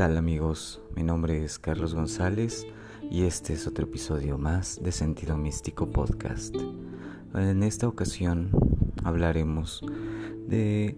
[0.00, 0.80] ¿Qué tal amigos?
[0.96, 2.66] Mi nombre es Carlos González
[3.10, 6.56] y este es otro episodio más de Sentido Místico Podcast.
[7.34, 8.50] En esta ocasión
[9.04, 9.82] hablaremos
[10.48, 10.96] de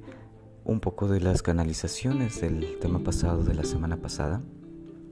[0.63, 4.41] un poco de las canalizaciones del tema pasado de la semana pasada,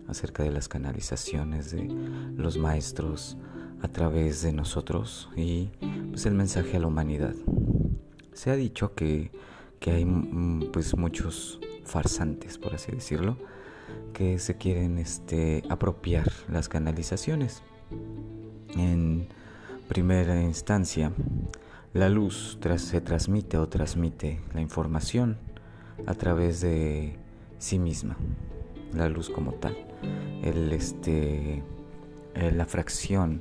[0.07, 1.89] acerca de las canalizaciones de
[2.37, 3.39] los maestros
[3.83, 5.71] a través de nosotros y
[6.11, 7.35] pues el mensaje a la humanidad.
[8.35, 9.33] Se ha dicho que,
[9.81, 13.37] que hay mm, pues muchos farsantes, por así decirlo,
[14.13, 17.63] que se quieren este, apropiar las canalizaciones.
[18.77, 19.29] En
[19.89, 21.13] primera instancia,
[21.93, 25.39] la luz se transmite o transmite la información
[26.07, 27.17] a través de
[27.59, 28.17] sí misma,
[28.93, 29.77] la luz como tal.
[30.43, 31.63] El, este,
[32.35, 33.41] la fracción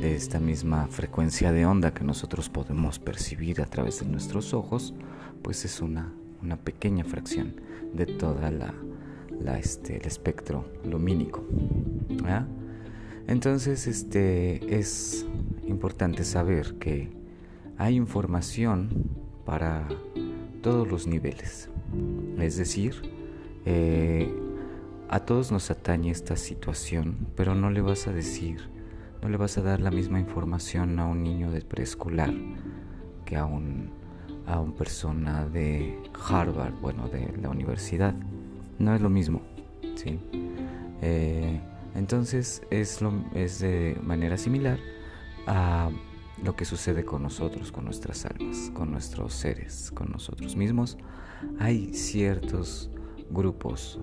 [0.00, 4.94] de esta misma frecuencia de onda que nosotros podemos percibir a través de nuestros ojos,
[5.42, 7.60] pues es una, una pequeña fracción
[7.92, 8.74] de toda la,
[9.40, 11.44] la este, el espectro lumínico.
[13.26, 15.26] Entonces, este, es
[15.66, 17.10] importante saber que
[17.78, 19.10] hay información
[19.44, 19.88] para
[20.62, 21.70] todos los niveles.
[22.38, 22.94] Es decir,
[23.64, 24.34] eh,
[25.08, 28.74] a todos nos atañe esta situación, pero no le vas a decir
[29.24, 32.30] no le vas a dar la misma información a un niño de preescolar
[33.24, 33.90] que a un
[34.46, 35.98] a una persona de
[36.28, 38.14] Harvard, bueno, de la universidad.
[38.78, 39.42] No es lo mismo,
[39.94, 40.18] ¿sí?
[41.02, 41.60] Eh,
[41.94, 44.78] entonces es, lo, es de manera similar
[45.46, 45.90] a
[46.42, 50.98] lo que sucede con nosotros, con nuestras almas, con nuestros seres, con nosotros mismos.
[51.58, 52.90] Hay ciertos
[53.30, 54.00] grupos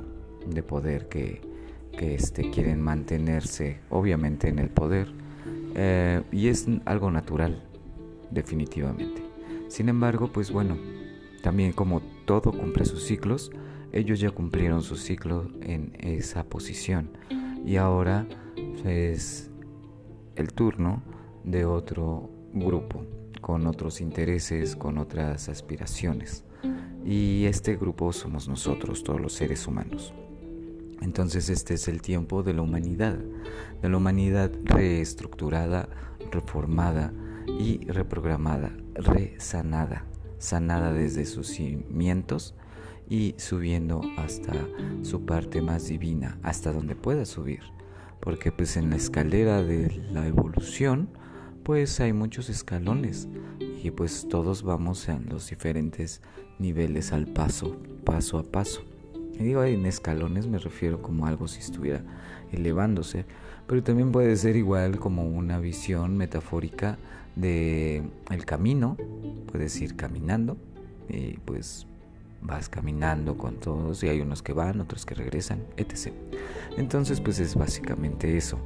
[0.47, 1.51] de poder que
[1.97, 5.09] que este, quieren mantenerse obviamente en el poder
[5.75, 7.63] eh, y es algo natural
[8.29, 9.23] definitivamente.
[9.67, 10.77] Sin embargo, pues bueno,
[11.41, 13.51] también como todo cumple sus ciclos,
[13.93, 17.11] ellos ya cumplieron su ciclo en esa posición
[17.65, 18.25] y ahora
[18.85, 19.49] es
[20.35, 21.03] el turno
[21.43, 23.05] de otro grupo
[23.41, 26.43] con otros intereses, con otras aspiraciones.
[27.03, 30.13] Y este grupo somos nosotros, todos los seres humanos.
[31.01, 33.17] Entonces este es el tiempo de la humanidad,
[33.81, 35.89] de la humanidad reestructurada,
[36.31, 37.11] reformada
[37.47, 40.05] y reprogramada, resanada,
[40.37, 42.55] sanada desde sus cimientos
[43.09, 44.53] y subiendo hasta
[45.01, 47.61] su parte más divina, hasta donde pueda subir.
[48.19, 51.09] Porque pues en la escalera de la evolución,
[51.63, 53.27] pues hay muchos escalones
[53.83, 56.21] y pues todos vamos en los diferentes
[56.59, 58.81] niveles al paso, paso a paso.
[59.33, 62.03] Y digo en escalones me refiero como algo si estuviera
[62.51, 63.25] elevándose,
[63.67, 66.97] pero también puede ser igual como una visión metafórica
[67.35, 68.97] de el camino,
[69.51, 70.57] puedes ir caminando
[71.09, 71.87] y pues
[72.41, 76.13] vas caminando con todos y hay unos que van, otros que regresan, etc.
[76.77, 78.59] Entonces pues es básicamente eso.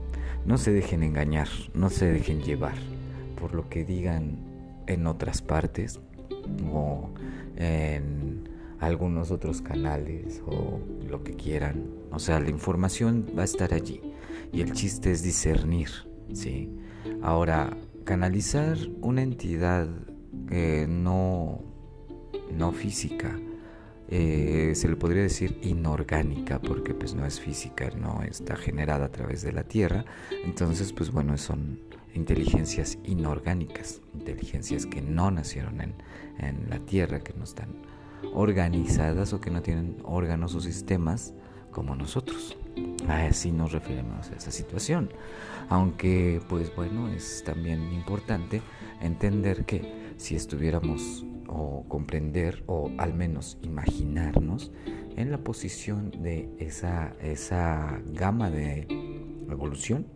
[0.46, 2.76] No se dejen engañar, no se dejen llevar
[3.40, 4.38] por lo que digan
[4.88, 6.00] en otras partes
[6.72, 7.10] o
[7.58, 8.50] en
[8.80, 11.86] algunos otros canales o lo que quieran.
[12.12, 14.02] O sea, la información va a estar allí
[14.52, 15.90] y el chiste es discernir,
[16.34, 16.70] ¿sí?
[17.22, 19.88] Ahora, canalizar una entidad
[20.52, 21.62] eh, no,
[22.54, 23.38] no física,
[24.10, 29.12] eh, se le podría decir inorgánica porque pues no es física, no está generada a
[29.12, 30.06] través de la Tierra,
[30.44, 31.80] entonces pues bueno, son
[32.14, 35.96] inteligencias inorgánicas, inteligencias que no nacieron en,
[36.38, 37.70] en la Tierra, que no están
[38.34, 41.34] organizadas o que no tienen órganos o sistemas
[41.72, 42.58] como nosotros.
[43.08, 45.10] Así nos referimos a esa situación.
[45.70, 48.62] Aunque, pues bueno, es también importante
[49.02, 54.72] entender que si estuviéramos o comprender o al menos imaginarnos
[55.16, 58.88] en la posición de esa, esa gama de
[59.50, 60.08] evolución,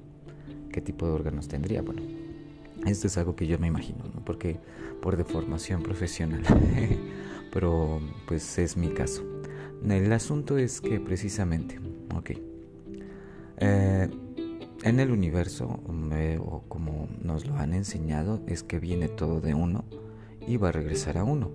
[0.71, 1.81] ¿qué tipo de órganos tendría?
[1.81, 2.01] Bueno,
[2.85, 4.23] esto es algo que yo me imagino, ¿no?
[4.25, 4.57] Porque
[5.01, 6.43] por deformación profesional
[7.51, 9.23] pero pues es mi caso.
[9.87, 11.79] El asunto es que precisamente,
[12.15, 12.31] ok,
[13.57, 14.09] eh,
[14.83, 15.79] en el universo,
[16.39, 19.85] o como nos lo han enseñado, es que viene todo de uno
[20.47, 21.51] y va a regresar a uno.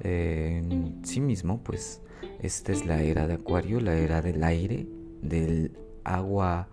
[0.00, 2.00] en sí mismo, pues
[2.40, 4.86] esta es la era de Acuario, la era del aire,
[5.22, 6.68] del agua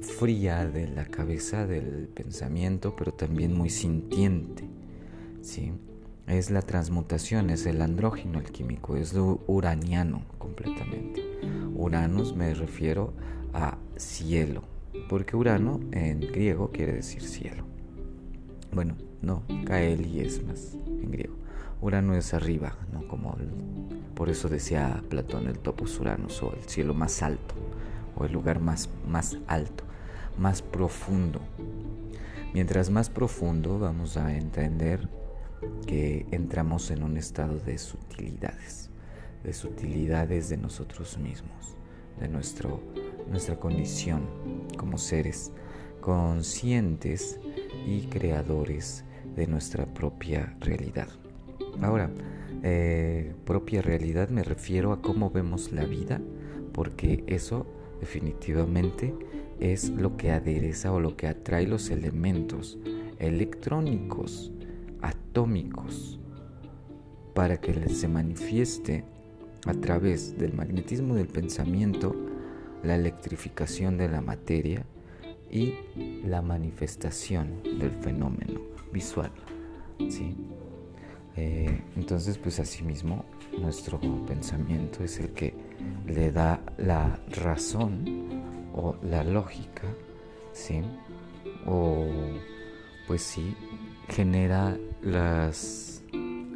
[0.00, 4.68] fría de la cabeza, del pensamiento, pero también muy sintiente.
[5.40, 5.72] ¿sí?
[6.26, 11.22] es la transmutación, es el andrógeno, el químico, es lo uraniano completamente.
[11.74, 13.12] Uranus me refiero
[13.52, 14.62] a cielo,
[15.08, 17.64] porque Urano en griego quiere decir cielo.
[18.72, 21.36] Bueno, no, Kaeli es más en griego.
[21.80, 23.06] Urano es arriba, ¿no?
[23.08, 23.36] Como
[24.14, 27.54] por eso decía Platón el topos Uranus o el cielo más alto
[28.16, 29.84] o el lugar más, más alto,
[30.38, 31.40] más profundo.
[32.54, 35.08] Mientras más profundo vamos a entender
[35.86, 38.90] que entramos en un estado de sutilidades,
[39.42, 41.76] de sutilidades de nosotros mismos,
[42.20, 42.80] de nuestro,
[43.28, 44.22] nuestra condición
[44.76, 45.52] como seres
[46.00, 47.38] conscientes
[47.86, 49.04] y creadores
[49.36, 51.08] de nuestra propia realidad.
[51.80, 52.10] Ahora,
[52.62, 56.20] eh, propia realidad me refiero a cómo vemos la vida,
[56.72, 57.66] porque eso
[58.00, 59.14] definitivamente
[59.60, 62.78] es lo que adereza o lo que atrae los elementos
[63.18, 64.52] electrónicos,
[65.00, 66.18] atómicos,
[67.34, 69.04] para que se manifieste
[69.66, 72.14] a través del magnetismo del pensamiento
[72.82, 74.84] la electrificación de la materia
[75.50, 75.74] y
[76.24, 78.60] la manifestación del fenómeno
[78.92, 79.30] visual.
[80.08, 80.34] ¿sí?
[81.36, 83.24] Eh, entonces, pues asimismo,
[83.58, 85.54] nuestro pensamiento es el que
[86.06, 88.42] le da la razón
[88.74, 89.84] o la lógica,
[90.52, 90.82] ¿sí?
[91.66, 92.06] O,
[93.06, 93.54] pues sí,
[94.08, 96.02] genera las,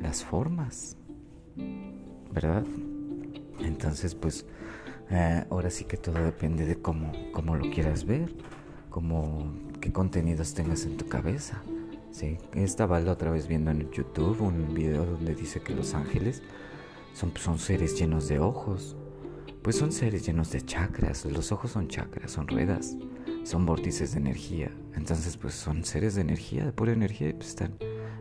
[0.01, 0.97] las formas,
[2.33, 2.65] ¿verdad?
[3.61, 4.47] Entonces, pues,
[5.11, 8.35] eh, ahora sí que todo depende de cómo, cómo lo quieras ver,
[8.91, 11.63] cómo, qué contenidos tengas en tu cabeza.
[12.11, 16.43] Sí, estaba la otra vez viendo en YouTube un video donde dice que los ángeles
[17.13, 18.97] son, son seres llenos de ojos.
[19.63, 21.25] Pues son seres llenos de chakras.
[21.25, 22.97] Los ojos son chakras, son ruedas,
[23.43, 24.71] son vórtices de energía.
[24.95, 27.77] Entonces, pues son seres de energía, de pura energía, y pues están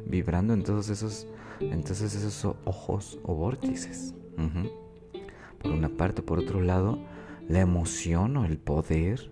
[0.06, 1.28] vibrando en todos esos,
[1.60, 4.14] entonces esos ojos o vórtices.
[5.66, 7.00] Por una parte, por otro lado,
[7.50, 9.32] la emoción o el poder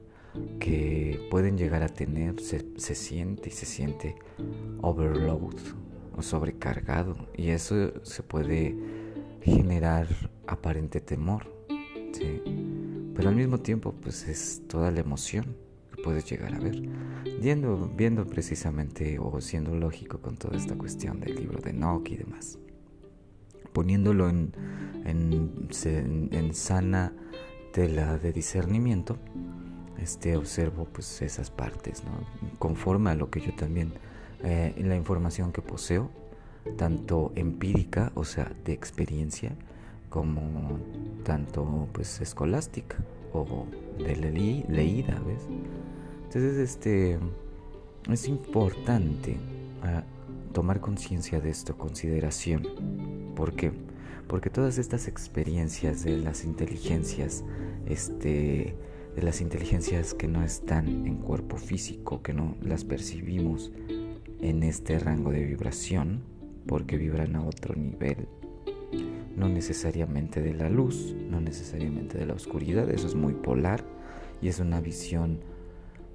[0.59, 2.63] que pueden llegar a tener se,
[2.95, 4.15] siente y se siente
[4.81, 5.59] overload
[6.17, 7.15] o sobrecargado.
[7.37, 8.75] Y eso se puede
[9.43, 10.07] generar
[10.47, 11.53] aparente temor
[12.13, 12.41] ¿sí?
[13.13, 15.55] pero al mismo tiempo pues es toda la emoción
[15.95, 16.81] que puedes llegar a ver.
[17.39, 22.17] Viendo, viendo precisamente o siendo lógico con toda esta cuestión del libro de Nock y
[22.17, 22.57] demás
[23.73, 24.53] poniéndolo en,
[25.05, 27.13] en, sana
[27.73, 29.17] tela de discernimiento
[29.99, 32.11] este, observo pues esas partes, ¿no?
[32.59, 33.93] conforme a lo que yo también,
[34.43, 36.09] eh, la información que poseo,
[36.77, 39.55] tanto empírica, o sea, de experiencia,
[40.09, 40.79] como
[41.23, 42.97] tanto pues escolástica
[43.33, 43.65] o
[43.97, 45.47] de leída, ¿ves?
[46.25, 47.19] Entonces, este,
[48.11, 49.37] es importante
[49.81, 50.03] ah,
[50.53, 52.63] tomar conciencia de esto, consideración.
[53.35, 53.71] ¿Por qué?
[54.27, 57.43] Porque todas estas experiencias de las inteligencias,
[57.85, 58.75] este,
[59.15, 63.71] de las inteligencias que no están en cuerpo físico, que no las percibimos
[64.41, 66.21] en este rango de vibración,
[66.67, 68.27] porque vibran a otro nivel,
[69.35, 73.83] no necesariamente de la luz, no necesariamente de la oscuridad, eso es muy polar
[74.41, 75.39] y es una visión,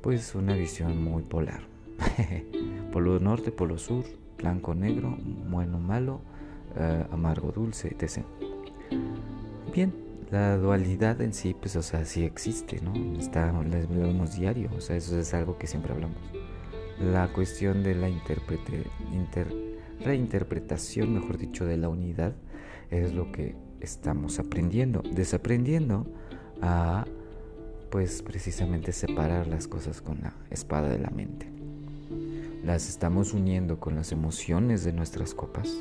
[0.00, 1.62] pues una visión muy polar.
[2.92, 4.04] polo norte, polo sur,
[4.38, 5.16] blanco, negro,
[5.50, 6.20] bueno, malo,
[6.76, 8.24] eh, amargo, dulce, etc.
[9.74, 9.92] Bien,
[10.30, 12.92] la dualidad en sí, pues, o sea, sí existe, ¿no?
[13.18, 16.18] Está, la vemos diario, o sea, eso es algo que siempre hablamos.
[17.00, 18.84] La cuestión de la interprete,
[20.04, 22.34] reinterpretación, mejor dicho, de la unidad
[22.90, 26.06] es lo que estamos aprendiendo, desaprendiendo
[26.60, 27.06] a,
[27.90, 31.46] pues, precisamente separar las cosas con la espada de la mente.
[32.64, 35.78] Las estamos uniendo con las emociones de nuestras copas,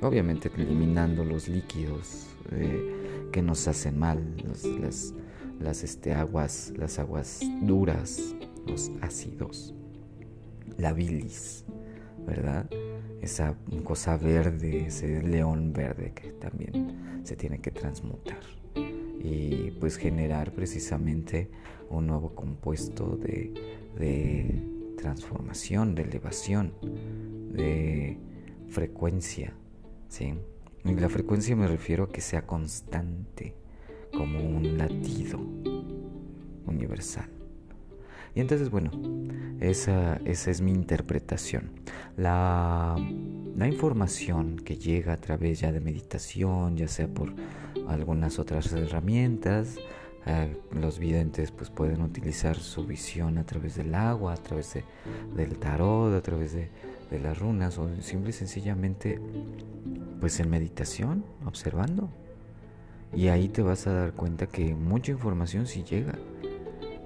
[0.00, 2.28] obviamente eliminando los líquidos.
[2.50, 4.22] Eh, que nos hacen mal,
[4.80, 5.12] las,
[5.58, 9.74] las este, aguas, las aguas duras, los ácidos,
[10.78, 11.64] la bilis,
[12.24, 12.70] ¿verdad?
[13.20, 18.38] Esa cosa verde, ese león verde que también se tiene que transmutar
[19.20, 21.50] y pues generar precisamente
[21.90, 23.52] un nuevo compuesto de,
[23.98, 24.62] de
[24.96, 26.72] transformación, de elevación,
[27.52, 28.16] de
[28.68, 29.54] frecuencia,
[30.08, 30.34] ¿sí?
[30.84, 33.54] Y la frecuencia me refiero a que sea constante,
[34.12, 35.38] como un latido
[36.66, 37.28] universal.
[38.34, 38.90] Y entonces, bueno,
[39.60, 41.70] esa, esa es mi interpretación.
[42.16, 42.96] La,
[43.56, 47.32] la, información que llega a través ya de meditación, ya sea por
[47.88, 49.76] algunas otras herramientas,
[50.26, 54.78] eh, los videntes pues pueden utilizar su visión a través del agua, a través
[55.36, 56.70] del tarot, a través de,
[57.14, 59.20] de las runas o simple y sencillamente
[60.20, 62.08] pues en meditación, observando.
[63.14, 66.18] Y ahí te vas a dar cuenta que mucha información sí llega.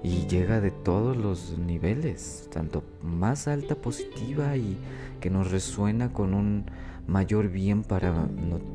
[0.01, 4.77] y llega de todos los niveles, tanto más alta positiva y
[5.19, 6.63] que nos resuena con un
[7.05, 8.29] mayor bien para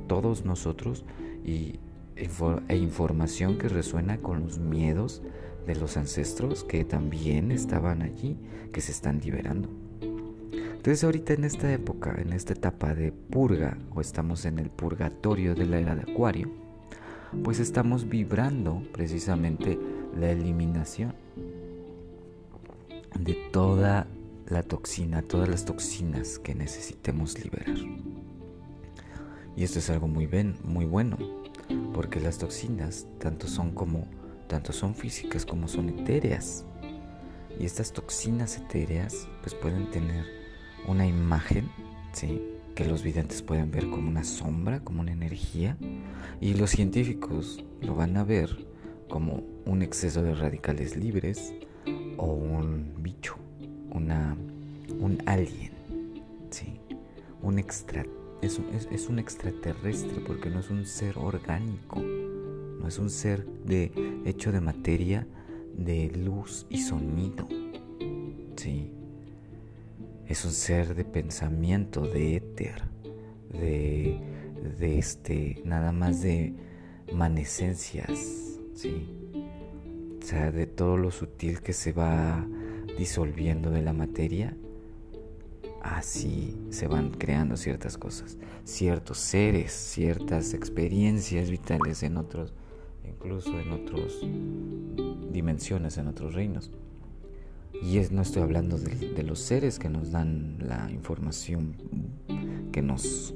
[0.06, 1.06] todos nosotros
[1.42, 1.80] y,
[2.16, 5.22] e información que resuena con los miedos
[5.66, 8.36] de los ancestros que también estaban allí,
[8.70, 9.70] que se están liberando.
[10.84, 15.54] Entonces ahorita en esta época, en esta etapa de purga, o estamos en el purgatorio
[15.54, 16.50] de la era de Acuario,
[17.42, 19.78] pues estamos vibrando precisamente
[20.14, 21.14] la eliminación
[23.18, 24.06] de toda
[24.46, 27.78] la toxina, todas las toxinas que necesitemos liberar.
[29.56, 31.16] Y esto es algo muy, bien, muy bueno,
[31.94, 34.06] porque las toxinas tanto son como
[34.48, 36.66] tanto son físicas como son etéreas.
[37.58, 40.43] Y estas toxinas etéreas pues pueden tener
[40.86, 41.68] una imagen,
[42.12, 42.40] ¿sí?
[42.74, 45.76] que los videntes pueden ver como una sombra, como una energía,
[46.40, 48.66] y los científicos lo van a ver
[49.08, 51.54] como un exceso de radicales libres
[52.16, 53.36] o un bicho,
[53.90, 54.36] una,
[54.98, 55.72] un alien,
[56.50, 56.80] ¿sí?
[57.42, 58.04] un extra,
[58.42, 63.92] es, un extraterrestre porque no es un ser orgánico, no es un ser de,
[64.24, 65.26] hecho de materia,
[65.76, 67.46] de luz y sonido,
[68.56, 68.90] ¿sí?
[70.28, 72.82] Es un ser de pensamiento, de éter,
[73.50, 74.18] de,
[74.78, 76.54] de este, nada más de
[77.12, 79.08] manecencias, ¿sí?
[80.22, 82.46] O sea, de todo lo sutil que se va
[82.96, 84.56] disolviendo de la materia,
[85.82, 92.54] así se van creando ciertas cosas, ciertos seres, ciertas experiencias vitales en otros,
[93.06, 94.14] incluso en otras
[95.30, 96.70] dimensiones, en otros reinos.
[97.82, 101.76] Y es, no estoy hablando de, los seres que nos dan la información,
[102.72, 103.34] que nos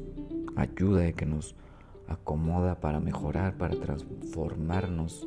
[0.57, 1.54] ayuda y que nos
[2.07, 5.26] acomoda para mejorar, para transformarnos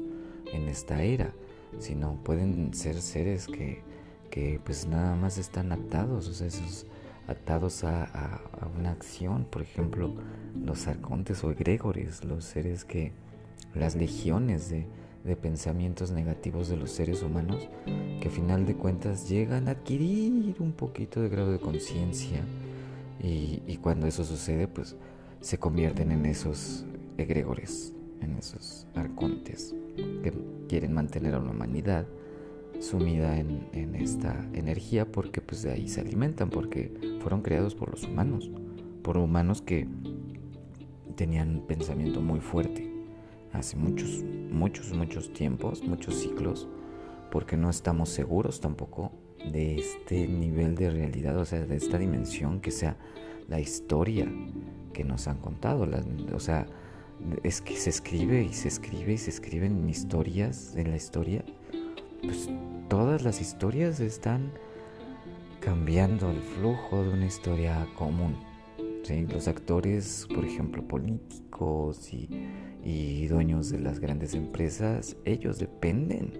[0.54, 1.34] en esta era,
[1.80, 3.84] sino pueden ser seres que,
[4.30, 6.86] que pues nada más están atados, o sea, esos
[7.28, 8.42] atados a, a,
[8.78, 10.16] una acción, por ejemplo,
[10.56, 13.14] los arcontes o egregores, los seres que,
[13.76, 14.88] las legiones de,
[15.24, 17.70] de pensamientos negativos de los seres humanos
[18.20, 22.44] que a final de cuentas llegan a adquirir un poquito de grado de conciencia
[23.24, 24.96] y, cuando eso sucede pues
[25.42, 26.86] se convierten en esos
[27.18, 29.76] egregores, en esos arcontes
[30.24, 30.34] que
[30.68, 32.08] quieren mantener a la humanidad
[32.80, 37.92] sumida en, en, esta energía porque pues de ahí se alimentan porque fueron creados por
[37.92, 38.50] los humanos
[39.04, 39.88] por humanos que
[41.16, 42.91] tenían un pensamiento muy fuerte
[43.54, 46.68] hace muchos, muchos, muchos tiempos, muchos ciclos,
[47.32, 49.12] porque no estamos seguros tampoco
[49.52, 52.98] de este nivel de realidad, o sea, de esta dimensión que sea
[53.48, 54.32] la historia
[54.94, 55.88] que nos han contado.
[56.34, 56.68] o sea,
[57.44, 61.44] es que se escribe y se escribe y se escriben historias en la historia.
[62.22, 62.50] Pues
[62.88, 64.52] todas las historias están
[65.60, 68.51] cambiando el flujo de una historia común.
[69.30, 72.30] Los actores, por ejemplo, políticos y
[72.84, 76.34] y dueños de las grandes empresas, ellos dependen,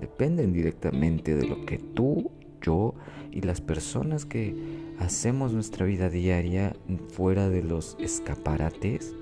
[0.00, 2.94] dependen directamente de lo que tú, yo
[3.30, 4.54] y las personas que
[4.98, 6.74] hacemos nuestra vida diaria
[7.08, 9.14] fuera de los escaparates,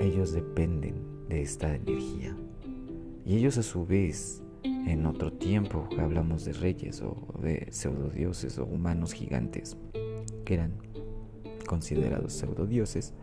[0.00, 0.94] ellos dependen
[1.28, 2.36] de esta energía.
[3.24, 8.66] Y ellos a su vez, en otro tiempo, hablamos de reyes o de pseudodioses o
[8.66, 9.76] humanos gigantes,
[10.44, 10.72] que eran
[11.66, 13.14] considerados pseudodioses,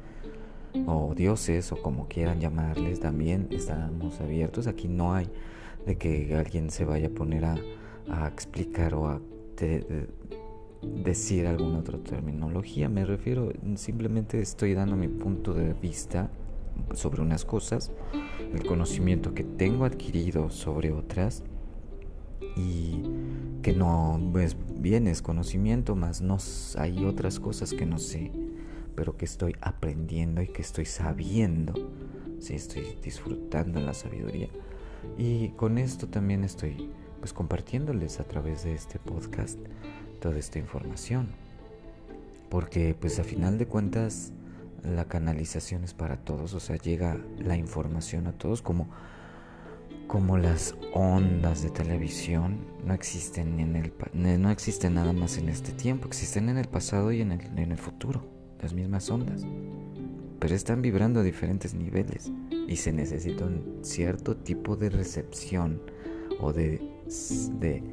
[0.85, 4.67] o dioses o como quieran llamarles, también estamos abiertos.
[4.67, 5.29] Aquí no hay
[5.85, 7.57] de que alguien se vaya a poner a,
[8.27, 9.21] explicar o a
[10.81, 12.89] decir alguna otra terminología.
[12.89, 16.29] Me refiero, simplemente estoy dando mi punto de vista
[16.93, 17.91] sobre unas cosas,
[18.53, 21.43] el conocimiento que tengo adquirido sobre otras
[22.55, 23.01] y
[23.69, 26.37] que no es bien es conocimiento, más no
[26.77, 28.31] hay otras cosas que no sé
[28.95, 31.73] pero que estoy aprendiendo y que estoy sabiendo,
[32.39, 34.49] sí, estoy disfrutando la sabiduría.
[35.17, 39.57] Y con esto también estoy pues compartiéndoles a través de este podcast
[40.19, 41.29] toda esta información.
[42.49, 44.33] Porque pues a final de cuentas
[44.83, 48.89] la canalización es para todos, o sea, llega la información a todos como
[50.09, 55.71] como las ondas de televisión no existen en el no existen nada más en este
[55.71, 58.25] tiempo, existen en el pasado y en el, en el futuro
[58.59, 59.45] las mismas ondas,
[60.39, 62.31] pero están vibrando a diferentes niveles
[62.67, 65.79] y se necesita un cierto tipo de recepción
[66.39, 66.81] o de,
[67.59, 67.83] de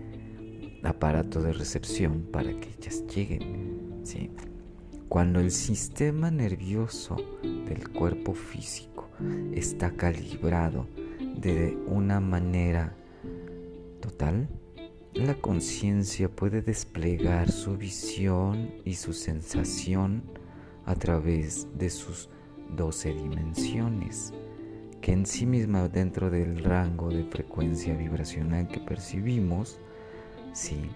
[0.84, 4.00] aparato de recepción para que ellas lleguen.
[4.04, 4.30] ¿sí?
[5.10, 9.10] Cuando el sistema nervioso del cuerpo físico
[9.52, 10.86] está calibrado
[11.20, 12.96] de una manera
[14.00, 14.48] total,
[15.14, 20.22] la conciencia puede desplegar su visión y su sensación
[20.84, 22.28] a través de sus
[22.76, 24.32] 12 dimensiones,
[25.00, 29.78] que en sí misma dentro del rango de frecuencia vibracional que percibimos,
[30.52, 30.90] sí,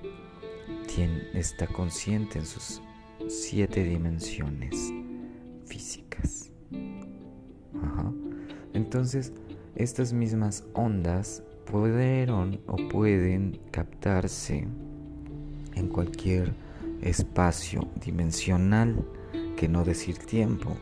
[1.35, 2.83] está consciente en sus
[3.29, 4.93] siete dimensiones
[5.65, 6.50] físicas.
[8.73, 9.33] Entonces,
[9.77, 14.67] estas mismas ondas pudieron o pueden captarse
[15.75, 16.53] en cualquier
[17.03, 19.05] espacio dimensional,
[19.57, 20.77] que no decir tiempo,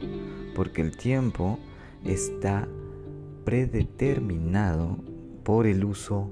[0.54, 1.58] porque el tiempo
[2.04, 2.66] está
[3.44, 4.98] predeterminado
[5.42, 6.30] por el uso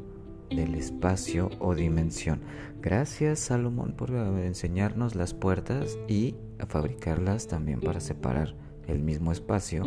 [0.50, 2.40] del espacio o dimensión.
[2.80, 8.54] Gracias Salomón por enseñarnos las puertas y a fabricarlas también para separar
[8.86, 9.84] el mismo espacio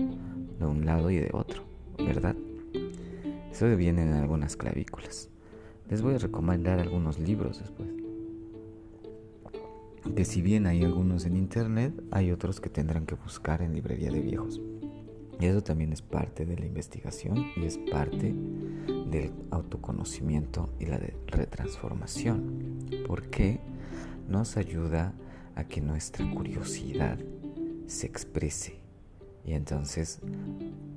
[0.60, 1.64] de un lado y de otro,
[1.98, 2.36] ¿verdad?
[3.52, 5.30] Eso viene en algunas clavículas.
[5.90, 7.90] Les voy a recomendar algunos libros después.
[10.16, 14.12] Que si bien hay algunos en internet, hay otros que tendrán que buscar en librería
[14.12, 14.62] de viejos.
[15.40, 18.36] Y eso también es parte de la investigación y es parte
[19.08, 22.86] del autoconocimiento y la de retransformación.
[23.08, 23.60] Porque
[24.28, 25.14] nos ayuda
[25.56, 27.18] a que nuestra curiosidad
[27.88, 28.80] se exprese
[29.46, 30.20] y entonces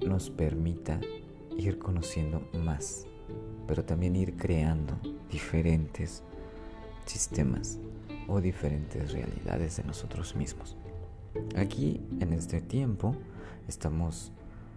[0.07, 1.01] nos permita
[1.57, 3.07] ir conociendo más,
[3.67, 4.99] pero también ir creando
[5.31, 6.23] diferentes
[7.07, 7.79] sistemas
[8.29, 10.77] o diferentes realidades de nosotros mismos.
[11.57, 13.17] Aquí en este tiempo
[13.69, 14.33] estamos,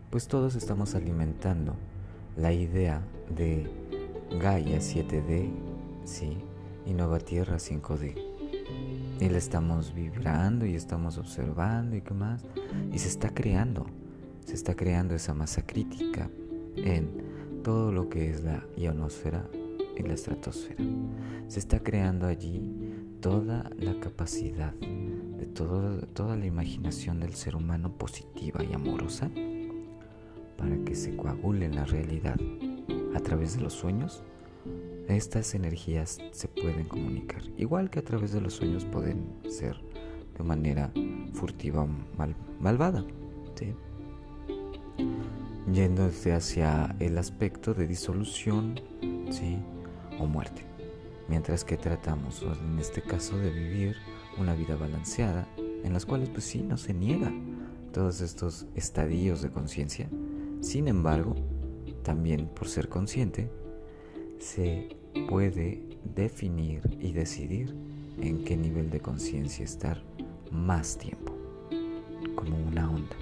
[0.10, 1.76] pues todos estamos alimentando
[2.38, 3.02] la idea
[3.36, 3.70] de
[4.40, 5.52] Gaia 7D,
[6.04, 6.38] sí,
[6.86, 8.16] y Nueva Tierra 5D.
[9.20, 12.44] Y la estamos vibrando y estamos observando y qué más.
[12.92, 13.86] Y se está creando,
[14.46, 16.30] se está creando esa masa crítica
[16.78, 19.50] en todo lo que es la ionosfera
[19.98, 20.84] y la estratosfera.
[21.48, 22.62] Se está creando allí
[23.22, 29.32] toda la capacidad de toda la imaginación del ser humano positiva y amorosa
[30.58, 32.40] para que se coagule en la realidad
[33.16, 34.24] a través de los sueños.
[35.08, 39.76] Estas energías se pueden comunicar, igual que a través de los sueños pueden ser
[40.38, 40.92] de manera
[41.34, 41.90] furtiva o
[42.60, 43.06] malvada,
[45.76, 48.80] yéndose hacia el aspecto de disolución
[49.30, 49.58] ¿sí?
[50.18, 50.62] o muerte,
[51.28, 53.98] mientras que tratamos, en este caso, de vivir
[54.38, 57.30] una vida balanceada, en las cuales pues sí, no se niega
[57.92, 60.08] todos estos estadios de conciencia,
[60.62, 61.36] sin embargo,
[62.04, 63.52] también por ser consciente,
[64.40, 64.96] se
[65.28, 65.84] puede
[66.16, 67.76] definir y decidir
[68.22, 70.02] en qué nivel de conciencia estar
[70.52, 71.36] más tiempo,
[72.34, 73.18] como una onda,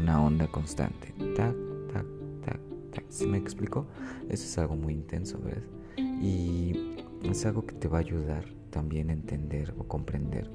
[0.00, 1.12] una onda constante.
[1.36, 1.54] Tac,
[1.92, 2.06] tac,
[2.44, 2.60] tac,
[2.90, 3.04] tac.
[3.08, 3.86] ¿Se me explicó?
[4.28, 5.62] Eso es algo muy intenso, ¿verdad?
[5.98, 10.50] Y es algo que te va a ayudar también a entender o comprender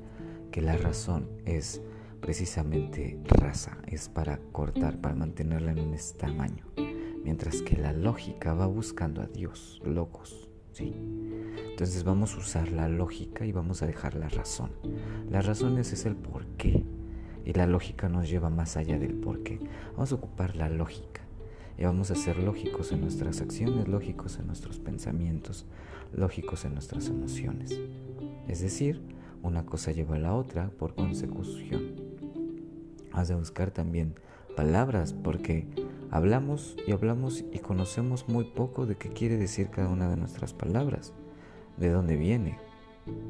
[0.51, 1.81] que la razón es
[2.21, 6.65] precisamente raza, es para cortar, para mantenerla en un tamaño,
[7.23, 10.93] mientras que la lógica va buscando a Dios, locos, ¿sí?
[11.69, 14.71] Entonces vamos a usar la lógica y vamos a dejar la razón.
[15.29, 16.83] La razón es, es el por qué
[17.45, 19.59] y la lógica nos lleva más allá del por qué.
[19.93, 21.21] Vamos a ocupar la lógica
[21.77, 25.65] y vamos a ser lógicos en nuestras acciones, lógicos en nuestros pensamientos,
[26.11, 27.79] lógicos en nuestras emociones.
[28.47, 29.01] Es decir,
[29.43, 31.95] una cosa lleva a la otra por consecución.
[33.11, 34.15] Has de buscar también
[34.55, 35.67] palabras porque
[36.09, 40.53] hablamos y hablamos y conocemos muy poco de qué quiere decir cada una de nuestras
[40.53, 41.13] palabras,
[41.77, 42.57] de dónde viene,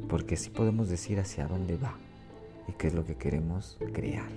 [0.07, 1.97] porque sí podemos decir hacia dónde va
[2.67, 4.29] y qué es lo que queremos crear.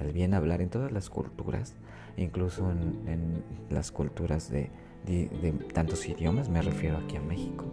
[0.00, 1.74] El bien hablar en todas las culturas,
[2.16, 4.70] incluso en, las culturas de,
[5.06, 7.64] de tantos idiomas, me refiero aquí a México,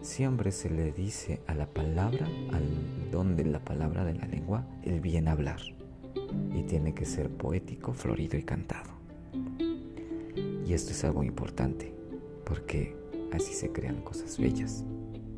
[0.00, 4.66] siempre se le dice a la palabra, al don de la palabra de la lengua,
[4.82, 5.60] el bien hablar
[6.54, 8.90] y tiene que ser poético, florido y cantado.
[10.66, 11.92] Y esto es algo importante,
[12.44, 12.96] porque
[13.32, 14.84] así se crean cosas bellas.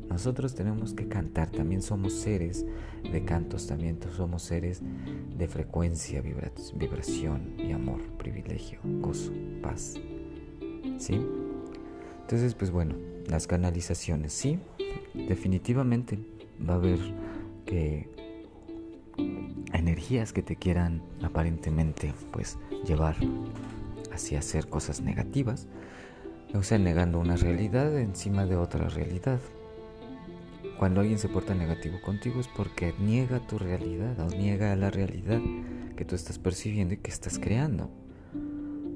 [0.09, 2.65] Nosotros tenemos que cantar, también somos seres
[3.11, 4.81] de cantos, también somos seres
[5.37, 9.95] de frecuencia, vibración y amor, privilegio, gozo, paz.
[10.97, 11.19] ¿Sí?
[12.21, 12.95] Entonces, pues bueno,
[13.27, 14.59] las canalizaciones, sí,
[15.13, 16.19] definitivamente
[16.67, 16.99] va a haber
[17.65, 18.09] que
[19.73, 23.15] energías que te quieran aparentemente pues llevar
[24.11, 25.67] hacia hacer cosas negativas,
[26.53, 29.39] o sea, negando una realidad encima de otra realidad.
[30.77, 35.39] Cuando alguien se porta negativo contigo es porque niega tu realidad o niega la realidad
[35.95, 37.89] que tú estás percibiendo y que estás creando.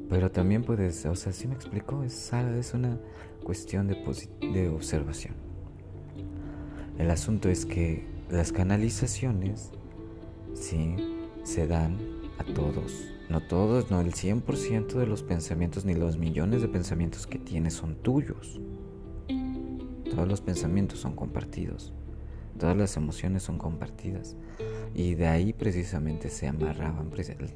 [0.10, 2.98] Pero también puedes, o sea, si me explico, es, es una
[3.44, 3.96] cuestión de,
[4.54, 5.36] de observación.
[6.98, 9.72] El asunto es que las canalizaciones,
[10.54, 10.96] sí,
[11.44, 11.98] se dan
[12.40, 13.06] a todos.
[13.30, 17.76] No todos, no el 100% de los pensamientos ni los millones de pensamientos que tienes
[17.76, 18.60] son tuyos.
[20.10, 21.94] Todos los pensamientos son compartidos.
[22.58, 24.36] Todas las emociones son compartidas.
[24.94, 27.10] Y de ahí precisamente se amarraban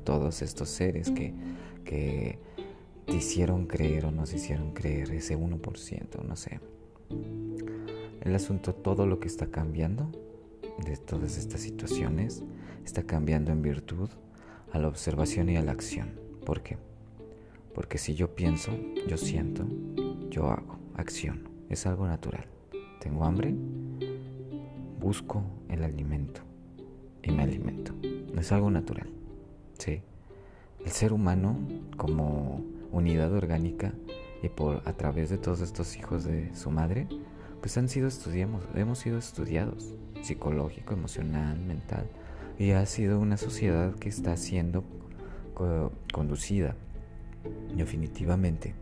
[0.03, 1.33] todos estos seres que,
[1.83, 2.39] que
[3.05, 6.59] te hicieron creer o nos hicieron creer ese 1%, no sé.
[8.21, 10.09] El asunto, todo lo que está cambiando
[10.85, 12.43] de todas estas situaciones,
[12.85, 14.09] está cambiando en virtud
[14.71, 16.13] a la observación y a la acción.
[16.45, 16.77] ¿Por qué?
[17.73, 18.71] Porque si yo pienso,
[19.07, 19.65] yo siento,
[20.29, 21.52] yo hago, acción.
[21.73, 22.45] Es algo natural.
[22.99, 23.51] Tengo hambre,
[24.99, 26.41] busco el alimento
[27.23, 27.95] y me alimento.
[28.37, 29.09] Es algo natural.
[29.79, 30.03] Sí.
[30.85, 31.57] El ser humano
[31.97, 33.91] como unidad orgánica
[34.43, 37.07] y por a través de todos estos hijos de su madre,
[37.59, 42.05] pues han sido estudiamos, hemos sido estudiados psicológico, emocional, mental
[42.59, 44.83] y ha sido una sociedad que está siendo
[46.11, 46.75] conducida
[47.75, 48.75] definitivamente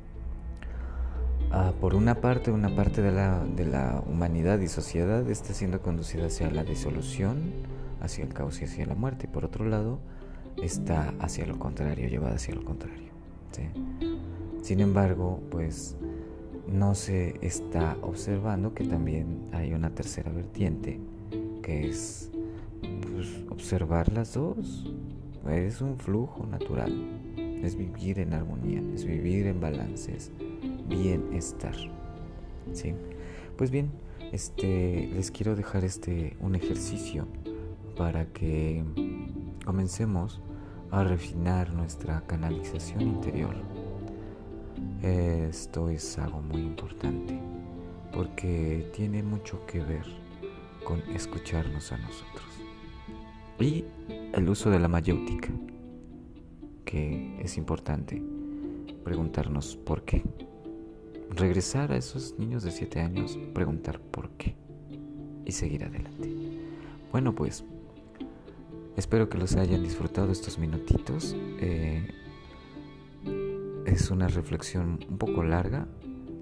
[1.80, 6.28] por una parte, una parte de la, de la humanidad y sociedad está siendo conducida
[6.28, 7.52] hacia la disolución,
[8.02, 9.26] hacia el caos y hacia la muerte.
[9.26, 10.00] Y por otro lado,
[10.62, 13.12] está hacia lo contrario, llevada hacia lo contrario.
[14.62, 15.96] Sin embargo, pues
[16.68, 21.00] no se está observando que también hay una tercera vertiente,
[21.62, 22.30] que es
[23.14, 24.88] pues, observar las dos.
[25.50, 26.94] Es un flujo natural,
[27.36, 30.32] es vivir en armonía, es vivir en balances,
[30.88, 31.76] bienestar.
[32.74, 32.94] ¿Sí?
[33.58, 33.92] Pues bien,
[34.32, 37.28] este, les quiero dejar este, un ejercicio
[37.98, 38.84] para que
[39.66, 40.42] comencemos
[40.90, 43.56] a refinar nuestra canalización interior.
[45.02, 47.40] Esto es algo muy importante
[48.14, 50.06] porque tiene mucho que ver
[50.84, 52.46] con escucharnos a nosotros.
[53.60, 53.86] Y
[54.34, 55.50] el uso de la mayéutica,
[56.84, 58.22] que es importante
[59.04, 60.24] preguntarnos por qué.
[61.36, 64.58] Regresar a esos niños de 7 años, preguntar por qué
[65.46, 66.30] y seguir adelante.
[67.10, 67.64] Bueno, pues
[68.98, 71.34] espero que los hayan disfrutado estos minutitos.
[71.60, 72.06] Eh,
[73.86, 75.88] es una reflexión un poco larga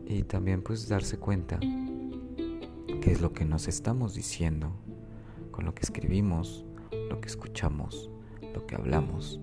[0.08, 4.74] y también pues darse cuenta qué es lo que nos estamos diciendo
[5.52, 6.66] con lo que escribimos,
[7.10, 8.10] lo que escuchamos,
[8.56, 9.40] lo que hablamos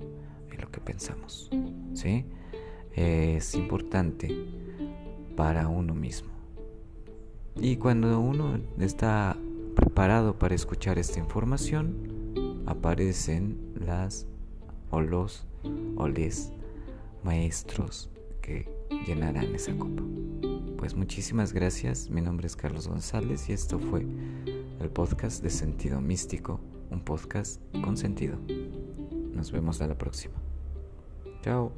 [0.53, 1.51] y lo que pensamos.
[1.95, 2.27] ¿Sí?
[2.97, 4.35] Es importante
[5.37, 6.31] para uno mismo.
[7.57, 9.37] Y cuando uno está
[9.75, 14.27] preparado para escuchar esta información, aparecen las
[14.91, 15.47] o los
[15.97, 16.53] o les
[17.23, 18.11] maestros
[18.43, 18.69] que
[19.07, 20.03] llenarán esa copa.
[20.77, 24.07] Pues muchísimas gracias, mi nombre es Carlos González y esto fue
[24.81, 28.39] el podcast de Sentido Místico, un podcast con sentido.
[29.33, 30.35] Nos vemos a la próxima.
[31.43, 31.73] Chao.